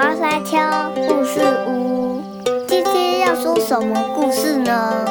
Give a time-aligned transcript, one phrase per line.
[0.00, 0.56] 花山丘
[0.94, 2.22] 故事屋，
[2.66, 5.04] 今天要说什么故事呢？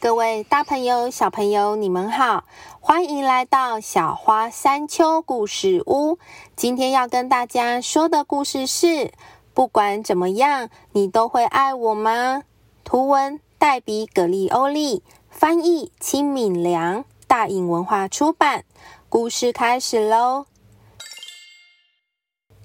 [0.00, 2.44] 各位大朋友、小朋友，你们好，
[2.80, 6.18] 欢迎来到小花山丘故事屋。
[6.56, 9.12] 今天要跟大家说的故事是：
[9.52, 12.44] 不管怎么样，你都会爱我吗？
[12.82, 18.64] 图文黛比·葛利欧利，翻译清敏良，大隐文化出版。
[19.10, 20.46] 故事开始喽！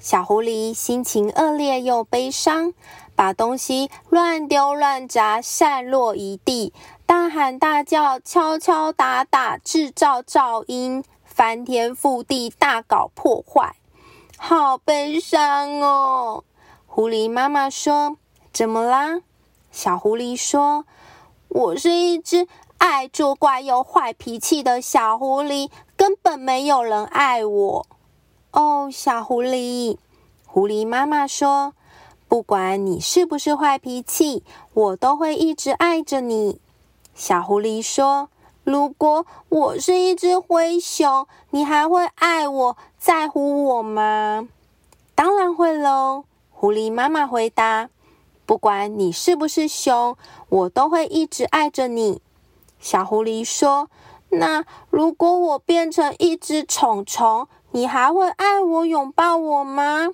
[0.04, 2.74] 小狐狸心情恶劣又悲伤，
[3.16, 6.74] 把东西乱丢乱砸，散落一地，
[7.06, 13.78] 大喊大叫，敲敲打打，制造噪音，翻天覆地，大搞破坏，
[14.38, 16.44] 好悲伤哦！
[16.86, 18.18] 狐狸妈妈说
[18.52, 19.22] ：“怎么啦？”
[19.72, 20.86] 小狐狸说
[21.48, 22.46] ：“我是一只
[22.78, 27.88] 爱作怪又坏脾气的小狐狸。”根本没有人爱我
[28.54, 29.98] 哦，小狐狸。
[30.46, 31.74] 狐狸妈妈说
[32.30, 34.44] ：“不管你是不是坏脾气，
[34.76, 36.60] 我都会一直爱着你。”
[37.16, 38.30] 小狐狸说
[38.64, 44.48] ：“如果我是一只灰熊，你还会爱我、在乎我吗
[45.16, 47.90] ？”“当然会喽。”狐狸妈妈回答
[48.46, 50.16] ：“不管你是不是熊，
[50.50, 52.22] 我都会一直爱着你。”
[52.80, 53.90] 小狐狸说。
[54.36, 60.12] 那如果我变成一只虫虫，你还会爱我、拥抱我吗？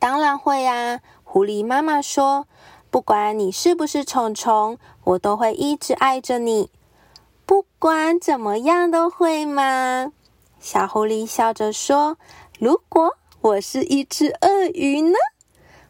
[0.00, 1.00] 当然会啊！
[1.22, 2.48] 狐狸妈妈说
[2.90, 6.70] ：“不管你是不是虫虫，我都会一直爱着你。
[7.44, 10.12] 不管怎么样都会吗？”
[10.58, 12.16] 小狐狸笑着说
[12.58, 15.14] ：“如果我是一只鳄鱼呢？”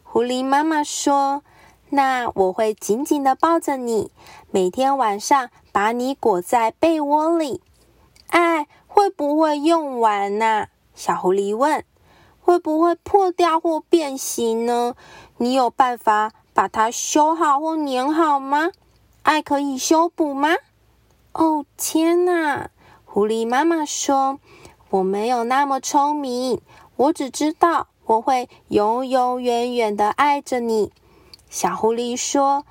[0.03, 1.43] 狐狸妈妈说
[1.91, 4.11] ：“那我会紧紧的抱着你，
[4.51, 7.61] 每天晚上。”把你裹在被窝里，
[8.27, 8.67] 爱
[9.39, 10.67] 会用完呐？
[10.93, 11.83] 小狐狸问。
[12.41, 14.95] 会不会破掉或变形呢？
[15.37, 18.71] 你有办法把它修好或粘好吗？
[19.21, 20.55] 爱可以修补吗？
[21.33, 22.71] 哦，天哪！
[23.05, 24.39] 狐狸妈妈说
[24.89, 26.59] ：“我没有那么聪明，
[26.95, 30.91] 我只知道我会永永远远的爱着你。”
[31.49, 32.65] 小狐狸说。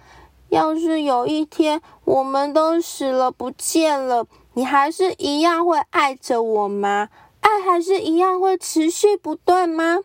[0.48, 7.08] 要是有一天我们都死了不见了，你还是一样会爱着我吗？
[7.40, 10.00] 爱还是一样会持续不断吗？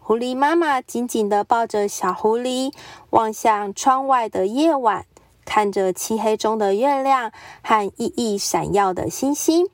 [0.00, 2.72] 狐狸妈妈紧紧地抱着小狐狸，
[3.10, 5.06] 望向窗外的夜晚，
[5.44, 7.30] 看着漆黑中的月亮
[7.62, 9.68] 和熠熠闪耀的星星。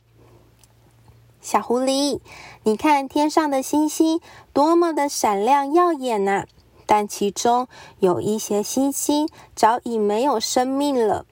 [1.41, 2.21] 小狐狸，
[2.65, 4.21] 你看天上的星星
[4.53, 6.45] 多么的闪亮耀眼呐！
[6.85, 7.69] 但其中
[8.01, 11.25] 有一些星星早已没有生命了，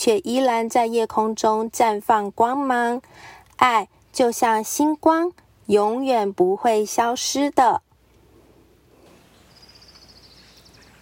[0.00, 3.02] 却依然在夜空中绽放光芒。
[3.56, 5.30] 爱就像星光，
[5.66, 7.82] 永远不会消失的。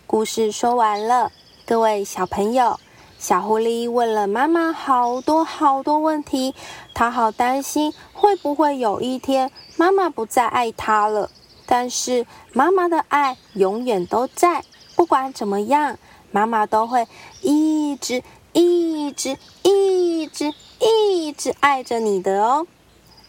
[0.04, 1.30] 故事说完了，
[1.64, 2.80] 各位小朋友，
[3.20, 6.56] 小狐狸问了妈妈好多好多问题，
[6.92, 11.30] 它好担心会不会有一天妈妈不再爱他了。
[11.66, 14.64] 但是妈妈的爱永远都在，
[14.96, 15.96] 不管怎么样，
[16.32, 17.06] 妈妈都会
[17.42, 22.66] 一直、一直、一直、一直爱着你的哦。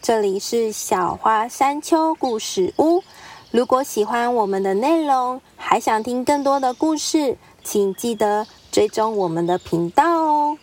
[0.02, 3.02] 这里是小花山丘故事屋。
[3.50, 10.58] 如果喜欢我们的内容，还想听更多的故事，请记得追踪我们的频道哦。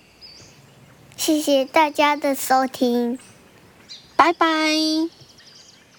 [1.16, 3.20] 谢谢大家的收听，
[4.16, 4.48] 拜拜，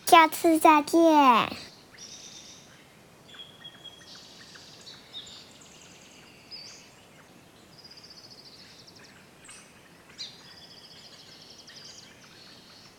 [0.07, 1.68] 下次再见。